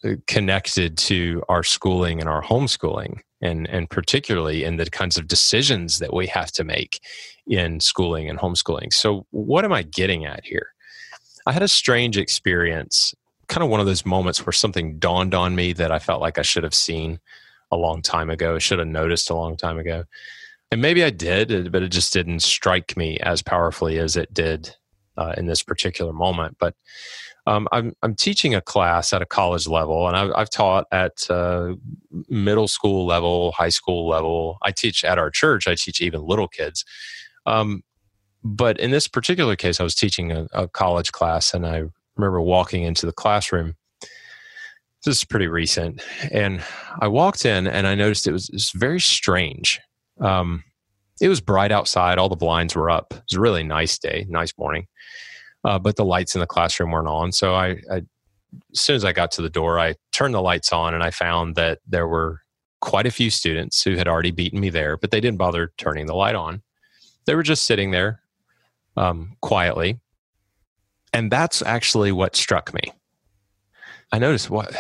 uh, 0.04 0.16
connected 0.28 0.98
to 0.98 1.42
our 1.48 1.64
schooling 1.64 2.20
and 2.20 2.30
our 2.30 2.42
homeschooling, 2.42 3.20
and, 3.42 3.68
and 3.70 3.90
particularly 3.90 4.64
in 4.64 4.78
the 4.78 4.90
kinds 4.90 5.18
of 5.18 5.28
decisions 5.28 6.00
that 6.00 6.14
we 6.14 6.28
have 6.28 6.52
to 6.54 6.64
make 6.64 7.00
in 7.48 7.80
schooling 7.80 8.30
and 8.30 8.40
homeschooling. 8.40 8.92
So, 8.92 9.26
what 9.32 9.64
am 9.64 9.72
I 9.72 9.84
getting 9.84 10.26
at 10.26 10.44
here? 10.44 10.68
I 11.46 11.52
had 11.52 11.64
a 11.64 11.68
strange 11.68 12.18
experience, 12.18 13.14
kind 13.48 13.64
of 13.64 13.70
one 13.70 13.80
of 13.80 13.86
those 13.86 14.06
moments 14.06 14.46
where 14.46 14.54
something 14.54 14.98
dawned 14.98 15.34
on 15.34 15.56
me 15.56 15.74
that 15.74 15.92
I 15.92 16.00
felt 16.00 16.22
like 16.22 16.38
I 16.38 16.44
should 16.44 16.64
have 16.64 16.74
seen 16.74 17.20
a 17.72 17.78
long 17.78 18.02
time 18.02 18.30
ago, 18.30 18.60
should 18.60 18.80
have 18.80 18.88
noticed 18.88 19.30
a 19.30 19.36
long 19.36 19.58
time 19.58 19.78
ago. 19.78 20.04
And 20.72 20.82
maybe 20.82 21.04
I 21.04 21.10
did, 21.10 21.72
but 21.72 21.84
it 21.84 21.90
just 21.90 22.14
didn't 22.14 22.42
strike 22.42 22.98
me 22.98 23.20
as 23.20 23.42
powerfully 23.42 24.00
as 24.00 24.16
it 24.16 24.34
did 24.34 24.76
uh, 25.18 25.34
in 25.38 25.46
this 25.46 25.64
particular 25.64 26.14
moment. 26.14 26.58
But 26.60 26.76
um, 27.48 27.68
I'm, 27.72 27.94
I'm 28.02 28.16
teaching 28.16 28.56
a 28.56 28.62
class 28.62 29.14
at 29.14 29.22
a 29.22 29.26
college 29.26 29.68
level, 29.68 30.08
and 30.08 30.18
I've, 30.18 30.32
I've 30.36 30.50
taught 30.50 30.88
at 30.92 31.30
uh, 31.30 31.76
middle 32.28 32.68
school 32.68 33.06
level, 33.06 33.52
high 33.52 33.70
school 33.70 34.08
level. 34.08 34.58
I 34.64 34.72
teach 34.72 35.04
at 35.04 35.20
our 35.20 35.30
church. 35.30 35.68
I 35.68 35.76
teach 35.76 36.02
even 36.02 36.26
little 36.26 36.48
kids. 36.48 36.84
Um, 37.46 37.84
but 38.44 38.80
in 38.80 38.92
this 38.92 39.08
particular 39.08 39.56
case, 39.56 39.80
I 39.80 39.84
was 39.84 39.96
teaching 39.96 40.32
a, 40.32 40.48
a, 40.54 40.68
college 40.68 41.12
class, 41.12 41.54
and 41.54 41.66
I 41.66 41.84
remember 42.16 42.42
walking 42.42 42.84
into 42.84 43.06
the 43.06 43.14
classroom. 43.14 43.76
This 45.04 45.18
is 45.18 45.26
pretty 45.26 45.48
recent, 45.48 46.02
and 46.32 46.64
I 47.00 47.08
walked 47.08 47.46
in, 47.46 47.68
and 47.68 47.86
I 47.86 47.94
noticed 47.94 48.26
it 48.26 48.32
was, 48.32 48.50
it 48.50 48.56
was 48.56 48.72
very 48.72 49.00
strange. 49.00 49.80
Um, 50.20 50.64
it 51.22 51.30
was 51.30 51.42
bright 51.42 51.72
outside; 51.72 52.18
all 52.18 52.30
the 52.30 52.36
blinds 52.36 52.76
were 52.76 52.90
up. 52.90 53.14
It 53.14 53.22
was 53.30 53.38
a 53.38 53.42
really 53.42 53.64
nice 53.64 54.00
day, 54.00 54.26
nice 54.30 54.54
morning 54.58 54.88
uh, 55.66 55.80
but 55.80 55.96
the 55.96 56.06
lights 56.06 56.36
in 56.36 56.42
the 56.42 56.48
classroom 56.48 56.92
weren't 56.92 57.08
on. 57.08 57.32
So 57.32 57.56
I, 57.56 57.78
I, 57.92 58.02
as 58.72 58.82
soon 58.82 58.96
as 58.96 59.04
I 59.04 59.12
got 59.12 59.32
to 59.32 59.42
the 59.42 59.50
door, 59.50 59.80
I 59.80 59.96
turned 60.12 60.36
the 60.36 60.42
lights 60.42 60.72
on 60.72 60.94
and 60.94 61.04
I 61.04 61.10
found 61.10 61.56
that 61.56 61.80
there 61.88 62.08
were 62.08 62.42
quite 62.82 63.08
a 63.08 63.12
few 63.12 63.32
students 63.32 63.82
who 63.82 63.96
had 63.96 64.08
already 64.08 64.32
beaten 64.32 64.60
me 64.60 64.70
there, 64.70 64.96
but 64.96 65.10
they 65.10 65.20
didn't 65.20 65.40
bother 65.40 65.74
turning 65.78 66.06
the 66.06 66.14
light 66.14 66.36
on. 66.36 66.62
They 67.26 67.34
were 67.34 67.44
just 67.44 67.66
sitting 67.66 67.90
there 67.90 68.22
um, 68.96 69.36
quietly. 69.42 70.00
And 71.16 71.32
that's 71.32 71.62
actually 71.62 72.12
what 72.12 72.36
struck 72.36 72.74
me. 72.74 72.92
I 74.12 74.20
noticed 74.20 74.50
what 74.50 74.76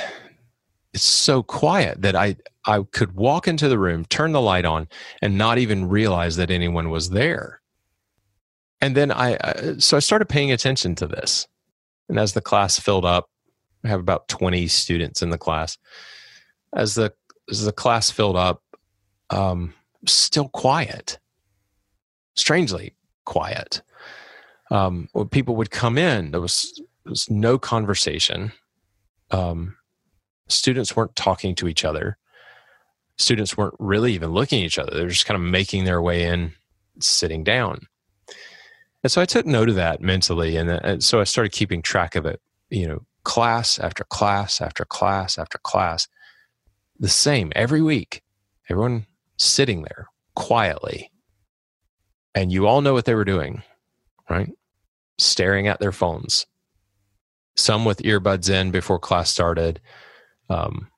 it's 0.94 1.04
so 1.04 1.42
quiet 1.42 2.02
that 2.02 2.16
I 2.16 2.36
I 2.66 2.84
could 2.92 3.16
walk 3.16 3.48
into 3.48 3.68
the 3.68 3.80
room, 3.80 4.06
turn 4.06 4.32
the 4.32 4.42
light 4.42 4.66
on, 4.66 4.88
and 5.22 5.38
not 5.38 5.58
even 5.58 5.90
realize 5.90 6.36
that 6.36 6.52
anyone 6.52 6.90
was 6.90 7.10
there 7.10 7.62
and 8.82 8.96
then 8.96 9.12
I, 9.12 9.38
I, 9.42 9.76
so 9.80 9.98
I 9.98 10.00
started 10.00 10.30
paying 10.30 10.52
attention 10.52 10.96
to 10.96 11.08
this. 11.08 11.48
And 12.10 12.20
as 12.20 12.34
the 12.34 12.42
class 12.42 12.80
filled 12.80 13.04
up, 13.04 13.30
I 13.84 13.88
have 13.88 14.00
about 14.00 14.28
20 14.28 14.68
students 14.68 15.22
in 15.22 15.30
the 15.32 15.38
class. 15.38 15.78
As 16.76 16.96
the 16.96 17.14
as 17.50 17.66
the 17.66 17.72
class 17.72 18.12
filled 18.12 18.36
up, 18.36 18.62
um, 19.32 19.74
still 20.06 20.50
quiet. 20.50 21.20
Strangely 22.36 22.96
quiet. 23.24 23.82
Um, 24.72 25.10
people 25.32 25.56
would 25.56 25.72
come 25.72 25.98
in, 25.98 26.32
there 26.32 26.42
was, 26.42 26.82
there 27.04 27.12
was 27.12 27.30
no 27.30 27.58
conversation. 27.58 28.52
Um, 29.32 29.78
students 30.48 30.96
weren't 30.96 31.16
talking 31.16 31.56
to 31.56 31.68
each 31.68 31.86
other. 31.86 32.18
Students 33.18 33.56
weren't 33.56 33.76
really 33.80 34.14
even 34.14 34.32
looking 34.32 34.62
at 34.62 34.66
each 34.66 34.80
other. 34.80 34.96
They're 34.96 35.08
just 35.08 35.26
kind 35.26 35.36
of 35.36 35.50
making 35.50 35.86
their 35.86 36.02
way 36.02 36.24
in, 36.24 36.54
sitting 37.00 37.44
down. 37.44 37.88
And 39.04 39.12
so 39.12 39.22
I 39.22 39.26
took 39.26 39.46
note 39.46 39.70
of 39.70 39.76
that 39.76 40.02
mentally. 40.02 40.58
And, 40.58 40.70
uh, 40.70 40.80
and 40.84 41.04
so 41.04 41.22
I 41.22 41.26
started 41.26 41.52
keeping 41.52 41.82
track 41.82 42.16
of 42.16 42.26
it, 42.26 42.42
you 42.70 42.88
know, 42.88 43.06
class 43.24 43.78
after 43.80 44.04
class 44.04 44.62
after 44.62 44.84
class 44.84 45.38
after 45.38 45.58
class. 45.60 46.08
The 47.00 47.10
same 47.10 47.52
every 47.56 47.82
week. 47.82 48.24
Everyone 48.70 49.06
sitting 49.38 49.84
there 49.84 50.08
quietly. 50.36 51.12
And 52.34 52.52
you 52.52 52.68
all 52.68 52.82
know 52.82 52.94
what 52.94 53.06
they 53.06 53.16
were 53.16 53.26
doing, 53.26 53.64
right? 54.30 54.52
Staring 55.18 55.68
at 55.68 55.80
their 55.80 55.92
phones. 55.92 56.46
Some 57.56 57.86
with 57.86 58.00
earbuds 58.00 58.50
in 58.50 58.72
before 58.72 59.00
class 59.00 59.30
started, 59.30 59.80
um, 60.50 60.90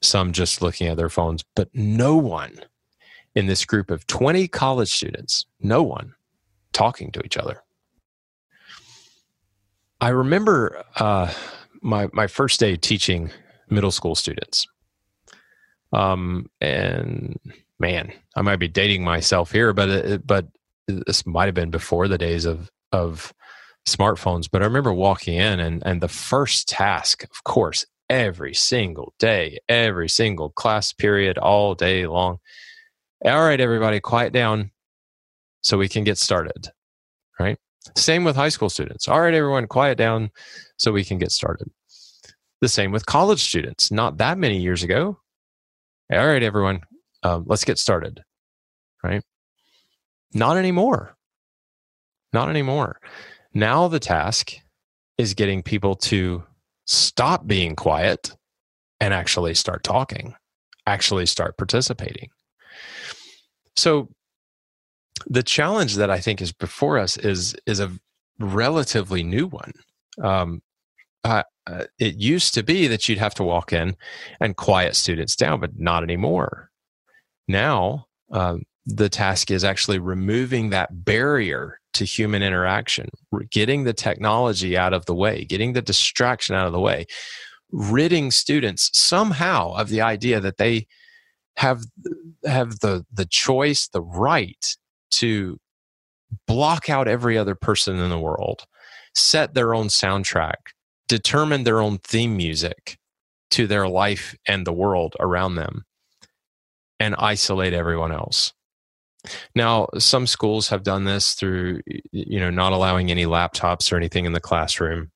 some 0.00 0.32
just 0.32 0.62
looking 0.62 0.86
at 0.86 0.96
their 0.96 1.08
phones, 1.08 1.44
but 1.56 1.68
no 1.74 2.16
one 2.16 2.60
in 3.34 3.46
this 3.46 3.64
group 3.64 3.90
of 3.90 4.06
20 4.06 4.46
college 4.48 4.92
students, 4.92 5.46
no 5.60 5.82
one 5.82 6.14
talking 6.72 7.10
to 7.12 7.24
each 7.24 7.36
other. 7.36 7.62
I 10.00 10.10
remember 10.10 10.84
uh, 10.96 11.32
my 11.80 12.08
my 12.12 12.26
first 12.26 12.60
day 12.60 12.76
teaching 12.76 13.30
middle 13.70 13.90
school 13.90 14.14
students, 14.14 14.66
um, 15.92 16.50
and 16.60 17.38
man, 17.78 18.12
I 18.36 18.42
might 18.42 18.56
be 18.56 18.68
dating 18.68 19.04
myself 19.04 19.52
here, 19.52 19.72
but 19.72 19.88
it, 19.88 20.26
but 20.26 20.46
this 20.86 21.24
might 21.24 21.46
have 21.46 21.54
been 21.54 21.70
before 21.70 22.08
the 22.08 22.18
days 22.18 22.44
of 22.44 22.70
of 22.94 23.34
smartphones. 23.86 24.48
But 24.50 24.62
I 24.62 24.66
remember 24.66 24.92
walking 24.92 25.34
in, 25.34 25.60
and 25.60 25.82
and 25.84 26.00
the 26.00 26.08
first 26.08 26.68
task, 26.68 27.24
of 27.24 27.44
course, 27.44 27.84
every 28.08 28.54
single 28.54 29.12
day, 29.18 29.58
every 29.68 30.08
single 30.08 30.50
class 30.50 30.92
period, 30.92 31.36
all 31.38 31.74
day 31.74 32.06
long. 32.06 32.38
All 33.24 33.44
right, 33.44 33.60
everybody, 33.60 34.00
quiet 34.00 34.32
down 34.32 34.70
so 35.62 35.78
we 35.78 35.88
can 35.88 36.04
get 36.04 36.18
started. 36.18 36.68
Right. 37.40 37.58
Same 37.96 38.24
with 38.24 38.36
high 38.36 38.50
school 38.50 38.70
students. 38.70 39.08
All 39.08 39.20
right, 39.20 39.34
everyone, 39.34 39.66
quiet 39.66 39.98
down 39.98 40.30
so 40.76 40.92
we 40.92 41.04
can 41.04 41.18
get 41.18 41.32
started. 41.32 41.70
The 42.60 42.68
same 42.68 42.92
with 42.92 43.06
college 43.06 43.42
students. 43.42 43.90
Not 43.90 44.18
that 44.18 44.38
many 44.38 44.58
years 44.58 44.82
ago. 44.82 45.18
All 46.12 46.26
right, 46.26 46.42
everyone, 46.42 46.80
um, 47.22 47.44
let's 47.46 47.64
get 47.64 47.78
started. 47.78 48.22
Right. 49.02 49.22
Not 50.32 50.56
anymore. 50.56 51.13
Not 52.34 52.50
anymore. 52.50 53.00
Now 53.54 53.86
the 53.86 54.00
task 54.00 54.54
is 55.18 55.34
getting 55.34 55.62
people 55.62 55.94
to 55.94 56.42
stop 56.84 57.46
being 57.46 57.76
quiet 57.76 58.32
and 59.00 59.14
actually 59.14 59.54
start 59.54 59.84
talking. 59.84 60.34
actually 60.86 61.26
start 61.26 61.56
participating. 61.56 62.28
So 63.76 64.08
the 65.26 65.42
challenge 65.42 65.94
that 65.94 66.10
I 66.10 66.20
think 66.20 66.42
is 66.42 66.52
before 66.52 66.98
us 66.98 67.16
is 67.16 67.54
is 67.66 67.80
a 67.80 67.90
relatively 68.38 69.22
new 69.22 69.46
one. 69.46 69.72
Um, 70.20 70.60
uh, 71.22 71.44
uh, 71.66 71.84
it 71.98 72.16
used 72.16 72.52
to 72.54 72.62
be 72.62 72.86
that 72.88 73.08
you'd 73.08 73.18
have 73.18 73.34
to 73.36 73.44
walk 73.44 73.72
in 73.72 73.96
and 74.40 74.56
quiet 74.56 74.94
students 74.96 75.36
down, 75.36 75.60
but 75.60 75.78
not 75.78 76.02
anymore. 76.02 76.70
Now, 77.48 78.06
um, 78.30 78.64
the 78.86 79.08
task 79.08 79.50
is 79.50 79.64
actually 79.64 79.98
removing 79.98 80.70
that 80.70 81.04
barrier 81.04 81.80
to 81.94 82.04
human 82.04 82.42
interaction, 82.42 83.08
getting 83.50 83.84
the 83.84 83.92
technology 83.92 84.76
out 84.76 84.92
of 84.92 85.06
the 85.06 85.14
way, 85.14 85.44
getting 85.44 85.72
the 85.72 85.82
distraction 85.82 86.54
out 86.54 86.66
of 86.66 86.72
the 86.72 86.80
way, 86.80 87.06
ridding 87.72 88.30
students 88.30 88.90
somehow 88.92 89.72
of 89.74 89.88
the 89.88 90.00
idea 90.00 90.40
that 90.40 90.58
they 90.58 90.86
have 91.56 91.84
have 92.44 92.80
the 92.80 93.06
the 93.12 93.26
choice, 93.26 93.88
the 93.88 94.02
right 94.02 94.76
to 95.12 95.58
block 96.46 96.90
out 96.90 97.08
every 97.08 97.38
other 97.38 97.54
person 97.54 97.98
in 97.98 98.10
the 98.10 98.18
world, 98.18 98.64
set 99.14 99.54
their 99.54 99.74
own 99.74 99.86
soundtrack, 99.86 100.72
determine 101.08 101.64
their 101.64 101.80
own 101.80 101.98
theme 101.98 102.36
music 102.36 102.98
to 103.50 103.66
their 103.66 103.88
life 103.88 104.34
and 104.48 104.66
the 104.66 104.72
world 104.72 105.14
around 105.20 105.54
them, 105.54 105.84
and 106.98 107.14
isolate 107.18 107.72
everyone 107.72 108.10
else. 108.10 108.52
Now, 109.54 109.88
some 109.98 110.26
schools 110.26 110.68
have 110.68 110.82
done 110.82 111.04
this 111.04 111.34
through, 111.34 111.80
you 112.12 112.40
know, 112.40 112.50
not 112.50 112.72
allowing 112.72 113.10
any 113.10 113.26
laptops 113.26 113.92
or 113.92 113.96
anything 113.96 114.26
in 114.26 114.32
the 114.32 114.40
classroom 114.40 115.10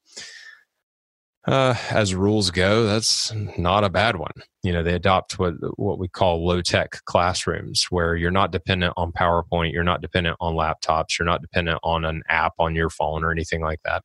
uh, 1.49 1.75
as 1.91 2.15
rules 2.15 2.51
go, 2.51 2.85
that's 2.85 3.33
not 3.57 3.83
a 3.83 3.89
bad 3.89 4.17
one. 4.17 4.33
You 4.63 4.71
know, 4.71 4.83
they 4.83 4.93
adopt 4.93 5.39
what 5.39 5.55
what 5.79 5.99
we 5.99 6.07
call 6.07 6.47
low 6.47 6.61
tech 6.61 7.03
classrooms, 7.07 7.87
where 7.89 8.15
you're 8.17 8.31
not 8.31 8.51
dependent 8.51 8.93
on 8.99 9.13
PowerPoint, 9.13 9.73
you're 9.73 9.83
not 9.83 10.03
dependent 10.03 10.37
on 10.41 10.55
laptops, 10.55 11.19
you're 11.19 11.27
not 11.27 11.41
dependent 11.41 11.79
on 11.83 12.05
an 12.05 12.23
app 12.29 12.53
on 12.59 12.75
your 12.75 12.91
phone 12.91 13.25
or 13.25 13.33
anything 13.33 13.63
like 13.63 13.81
that. 13.85 14.03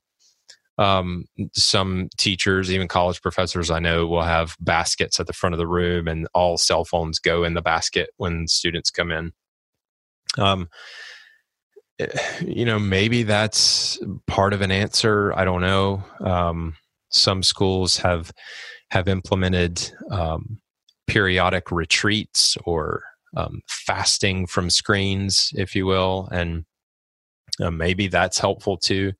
Um, 0.77 1.25
some 1.53 2.07
teachers, 2.17 2.71
even 2.71 2.87
college 2.87 3.21
professors 3.21 3.69
I 3.69 3.79
know, 3.79 4.07
will 4.07 4.23
have 4.23 4.55
baskets 4.61 5.19
at 5.19 5.27
the 5.27 5.33
front 5.33 5.53
of 5.53 5.59
the 5.59 5.67
room, 5.67 6.07
and 6.07 6.29
all 6.33 6.57
cell 6.57 6.85
phones 6.85 7.19
go 7.19 7.43
in 7.43 7.55
the 7.55 7.61
basket 7.61 8.11
when 8.15 8.47
students 8.47 8.89
come 8.89 9.11
in. 9.11 9.33
Um, 10.37 10.69
eh, 11.99 12.07
you 12.45 12.65
know, 12.65 12.79
maybe 12.79 13.23
that's 13.23 13.99
part 14.27 14.53
of 14.53 14.61
an 14.61 14.71
answer. 14.71 15.33
I 15.33 15.45
don't 15.45 15.61
know. 15.61 16.03
Um, 16.21 16.75
some 17.09 17.43
schools 17.43 17.97
have 17.97 18.31
have 18.91 19.07
implemented 19.07 19.91
um, 20.11 20.59
periodic 21.07 21.71
retreats 21.71 22.57
or 22.65 23.03
um, 23.35 23.61
fasting 23.67 24.45
from 24.45 24.69
screens, 24.69 25.51
if 25.55 25.75
you 25.75 25.85
will, 25.85 26.29
and 26.31 26.65
uh, 27.61 27.71
maybe 27.71 28.07
that's 28.07 28.37
helpful 28.39 28.77
too. 28.77 29.13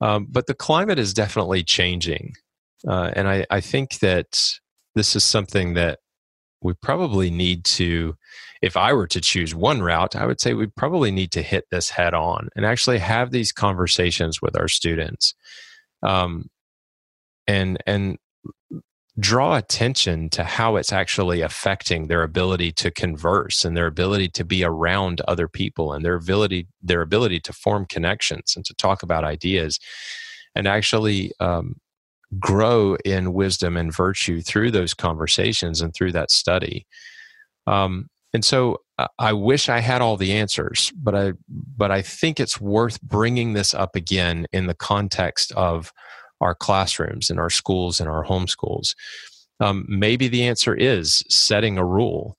Um, 0.00 0.26
but 0.30 0.46
the 0.46 0.54
climate 0.54 0.98
is 0.98 1.14
definitely 1.14 1.64
changing, 1.64 2.34
uh, 2.86 3.10
and 3.14 3.28
I, 3.28 3.46
I 3.50 3.60
think 3.60 3.98
that 4.00 4.40
this 4.94 5.16
is 5.16 5.24
something 5.24 5.74
that 5.74 5.98
we 6.62 6.74
probably 6.74 7.30
need 7.30 7.64
to 7.64 8.16
if 8.62 8.76
I 8.76 8.92
were 8.94 9.06
to 9.08 9.20
choose 9.20 9.54
one 9.54 9.82
route, 9.82 10.16
I 10.16 10.26
would 10.26 10.40
say 10.40 10.54
we 10.54 10.66
probably 10.66 11.10
need 11.10 11.30
to 11.32 11.42
hit 11.42 11.66
this 11.70 11.90
head 11.90 12.14
on 12.14 12.48
and 12.56 12.64
actually 12.64 12.98
have 12.98 13.30
these 13.30 13.52
conversations 13.52 14.40
with 14.40 14.58
our 14.58 14.68
students. 14.68 15.34
Um, 16.02 16.48
and 17.46 17.78
and 17.86 18.18
draw 19.18 19.56
attention 19.56 20.28
to 20.28 20.44
how 20.44 20.76
it's 20.76 20.92
actually 20.92 21.40
affecting 21.40 22.06
their 22.06 22.22
ability 22.22 22.70
to 22.70 22.90
converse 22.90 23.64
and 23.64 23.74
their 23.74 23.86
ability 23.86 24.28
to 24.28 24.44
be 24.44 24.62
around 24.62 25.22
other 25.22 25.48
people 25.48 25.92
and 25.92 26.04
their 26.04 26.16
ability 26.16 26.66
their 26.82 27.00
ability 27.00 27.40
to 27.40 27.52
form 27.52 27.86
connections 27.86 28.54
and 28.56 28.64
to 28.66 28.74
talk 28.74 29.02
about 29.02 29.24
ideas 29.24 29.80
and 30.54 30.68
actually 30.68 31.32
um, 31.40 31.76
grow 32.38 32.96
in 33.04 33.32
wisdom 33.32 33.76
and 33.76 33.94
virtue 33.94 34.40
through 34.40 34.70
those 34.70 34.94
conversations 34.94 35.80
and 35.80 35.94
through 35.94 36.12
that 36.12 36.30
study 36.30 36.86
um, 37.66 38.08
and 38.32 38.44
so 38.44 38.82
I 39.18 39.32
wish 39.32 39.68
I 39.68 39.80
had 39.80 40.00
all 40.00 40.16
the 40.16 40.32
answers, 40.32 40.92
but 40.96 41.14
I 41.14 41.32
but 41.48 41.90
I 41.90 42.02
think 42.02 42.40
it's 42.40 42.60
worth 42.60 43.00
bringing 43.02 43.52
this 43.52 43.74
up 43.74 43.94
again 43.94 44.46
in 44.52 44.66
the 44.66 44.74
context 44.74 45.52
of 45.52 45.92
our 46.40 46.54
classrooms 46.54 47.30
and 47.30 47.38
our 47.38 47.50
schools 47.50 48.00
and 48.00 48.08
our 48.08 48.24
homeschools. 48.24 48.94
Um, 49.60 49.86
maybe 49.88 50.28
the 50.28 50.44
answer 50.44 50.74
is 50.74 51.24
setting 51.28 51.78
a 51.78 51.84
rule, 51.84 52.36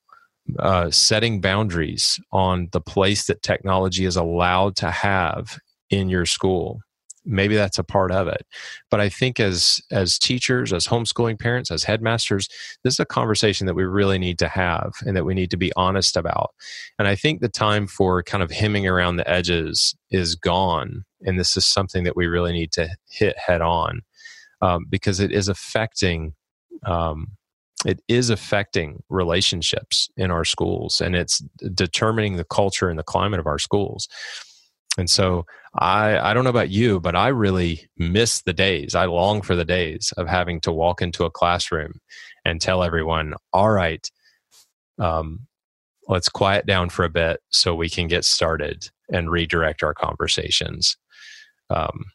uh, 0.59 0.91
setting 0.91 1.41
boundaries 1.41 2.19
on 2.31 2.69
the 2.71 2.81
place 2.81 3.25
that 3.25 3.41
technology 3.41 4.05
is 4.05 4.15
allowed 4.15 4.75
to 4.77 4.91
have 4.91 5.59
in 5.89 6.09
your 6.09 6.25
school. 6.25 6.81
Maybe 7.27 7.55
that's 7.55 7.77
a 7.77 7.83
part 7.83 8.11
of 8.11 8.27
it. 8.27 8.45
But 8.89 9.01
I 9.01 9.09
think 9.09 9.39
as 9.39 9.81
as 9.91 10.17
teachers, 10.17 10.73
as 10.73 10.87
homeschooling 10.87 11.39
parents, 11.39 11.69
as 11.69 11.83
headmasters, 11.83 12.47
this 12.83 12.95
is 12.95 12.99
a 12.99 13.05
conversation 13.05 13.67
that 13.67 13.75
we 13.75 13.83
really 13.83 14.17
need 14.17 14.39
to 14.39 14.47
have 14.47 14.93
and 15.05 15.15
that 15.15 15.25
we 15.25 15.33
need 15.33 15.51
to 15.51 15.57
be 15.57 15.71
honest 15.75 16.15
about. 16.17 16.51
And 16.97 17.07
I 17.07 17.15
think 17.15 17.41
the 17.41 17.49
time 17.49 17.87
for 17.87 18.23
kind 18.23 18.43
of 18.43 18.51
hemming 18.51 18.87
around 18.87 19.17
the 19.17 19.29
edges 19.29 19.95
is 20.09 20.35
gone 20.35 21.03
and 21.21 21.39
this 21.39 21.57
is 21.57 21.65
something 21.65 22.03
that 22.03 22.15
we 22.15 22.27
really 22.27 22.53
need 22.53 22.71
to 22.73 22.89
hit 23.09 23.37
head 23.37 23.61
on 23.61 24.01
um, 24.61 24.85
because 24.89 25.19
it 25.19 25.31
is 25.31 25.47
affecting 25.47 26.33
um, 26.85 27.27
it 27.85 28.01
is 28.07 28.29
affecting 28.29 29.03
relationships 29.09 30.09
in 30.17 30.31
our 30.31 30.43
schools 30.43 30.99
and 30.99 31.15
it's 31.15 31.43
determining 31.73 32.35
the 32.35 32.43
culture 32.43 32.89
and 32.89 32.97
the 32.97 33.03
climate 33.03 33.39
of 33.39 33.47
our 33.47 33.59
schools 33.59 34.07
and 34.97 35.09
so 35.09 35.45
i 35.79 36.17
i 36.19 36.33
don't 36.33 36.43
know 36.43 36.49
about 36.49 36.69
you 36.69 36.99
but 36.99 37.15
i 37.15 37.27
really 37.27 37.87
miss 37.97 38.41
the 38.41 38.53
days 38.53 38.95
i 38.95 39.05
long 39.05 39.41
for 39.41 39.55
the 39.55 39.65
days 39.65 40.13
of 40.17 40.27
having 40.27 40.59
to 40.59 40.71
walk 40.71 41.01
into 41.01 41.25
a 41.25 41.31
classroom 41.31 41.99
and 42.45 42.61
tell 42.61 42.83
everyone 42.83 43.33
all 43.53 43.69
right 43.69 44.09
um, 44.99 45.41
let's 46.07 46.29
quiet 46.29 46.65
down 46.65 46.89
for 46.89 47.05
a 47.05 47.09
bit 47.09 47.39
so 47.49 47.75
we 47.75 47.89
can 47.89 48.07
get 48.07 48.25
started 48.25 48.89
and 49.11 49.29
redirect 49.29 49.83
our 49.83 49.93
conversations 49.93 50.97
um, 51.69 52.05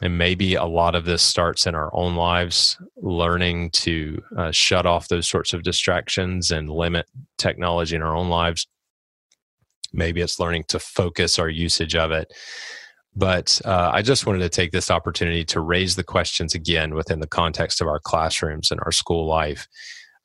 and 0.00 0.16
maybe 0.16 0.54
a 0.54 0.64
lot 0.64 0.94
of 0.94 1.04
this 1.04 1.22
starts 1.22 1.66
in 1.66 1.74
our 1.74 1.90
own 1.94 2.14
lives, 2.14 2.78
learning 2.96 3.70
to 3.70 4.22
uh, 4.36 4.50
shut 4.52 4.86
off 4.86 5.08
those 5.08 5.28
sorts 5.28 5.52
of 5.52 5.62
distractions 5.62 6.50
and 6.50 6.70
limit 6.70 7.06
technology 7.36 7.96
in 7.96 8.02
our 8.02 8.14
own 8.14 8.28
lives. 8.28 8.66
Maybe 9.92 10.20
it's 10.20 10.38
learning 10.38 10.64
to 10.68 10.78
focus 10.78 11.38
our 11.38 11.48
usage 11.48 11.94
of 11.94 12.10
it. 12.10 12.32
But 13.16 13.60
uh, 13.64 13.90
I 13.92 14.02
just 14.02 14.26
wanted 14.26 14.40
to 14.40 14.48
take 14.48 14.70
this 14.70 14.90
opportunity 14.90 15.44
to 15.46 15.60
raise 15.60 15.96
the 15.96 16.04
questions 16.04 16.54
again 16.54 16.94
within 16.94 17.20
the 17.20 17.26
context 17.26 17.80
of 17.80 17.88
our 17.88 17.98
classrooms 17.98 18.70
and 18.70 18.80
our 18.84 18.92
school 18.92 19.26
life. 19.26 19.66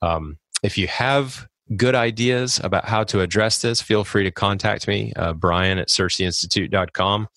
Um, 0.02 0.38
if 0.62 0.78
you 0.78 0.88
have 0.88 1.48
good 1.76 1.96
ideas 1.96 2.60
about 2.64 2.86
how 2.86 3.04
to 3.06 3.22
address 3.22 3.62
this, 3.62 3.82
feel 3.82 4.04
free 4.04 4.24
to 4.24 4.32
contact 4.32 4.88
me, 4.88 5.14
uh, 5.16 5.34
Brian 5.34 5.80
at 5.80 5.88
CirceInstitute.com. 5.88 7.28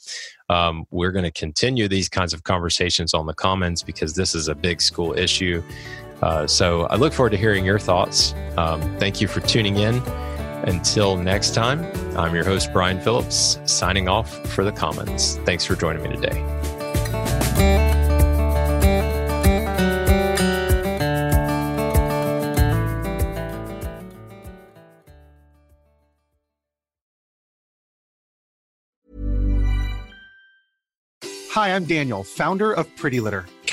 Um, 0.49 0.85
we're 0.91 1.12
going 1.12 1.25
to 1.25 1.31
continue 1.31 1.89
these 1.89 2.09
kinds 2.09 2.33
of 2.33 2.45
conversations 2.45 3.15
on 3.15 3.27
the 3.27 3.35
Commons 3.35 3.83
because 3.83 4.15
this 4.15 4.35
is 4.35 4.49
a 4.49 4.55
big 4.55 4.81
school 4.81 5.17
issue. 5.17 5.62
Uh, 6.23 6.47
so 6.47 6.83
I 6.87 6.97
look 6.97 7.12
forward 7.12 7.31
to 7.31 7.37
hearing 7.37 7.65
your 7.65 7.79
thoughts. 7.79 8.35
Um, 8.57 8.81
thank 8.99 9.21
you 9.21 9.29
for 9.29 9.41
tuning 9.41 9.77
in. 9.77 10.03
Until 10.64 11.16
next 11.16 11.55
time, 11.55 11.85
I'm 12.16 12.35
your 12.35 12.45
host, 12.45 12.73
Brian 12.73 13.01
Phillips, 13.01 13.59
signing 13.64 14.09
off 14.09 14.31
for 14.49 14.64
the 14.64 14.73
Commons. 14.73 15.37
Thanks 15.45 15.64
for 15.64 15.77
joining 15.77 16.03
me 16.03 16.16
today. 16.16 16.42
Hi, 31.57 31.75
I'm 31.75 31.87
Daniel, 31.87 32.23
founder 32.23 32.71
of 32.71 32.95
Pretty 32.97 33.19
Litter. 33.19 33.47